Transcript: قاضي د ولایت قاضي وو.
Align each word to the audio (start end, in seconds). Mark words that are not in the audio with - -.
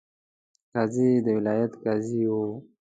قاضي 0.73 1.09
د 1.25 1.27
ولایت 1.37 1.71
قاضي 1.83 2.21
وو. 2.33 2.45